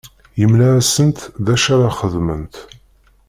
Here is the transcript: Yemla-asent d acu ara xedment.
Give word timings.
Yemla-asent 0.39 1.19
d 1.45 1.47
acu 1.53 1.67
ara 1.73 1.91
xedment. 1.99 2.55